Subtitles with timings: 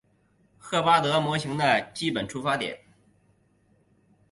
[0.57, 2.79] 赫巴德模型的基本出发点。